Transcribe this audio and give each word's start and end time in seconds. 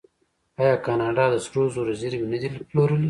آیا 0.61 0.75
کاناډا 0.85 1.25
د 1.31 1.35
سرو 1.45 1.63
زرو 1.73 1.93
زیرمې 2.01 2.27
نه 2.33 2.37
دي 2.41 2.49
پلورلي؟ 2.69 2.99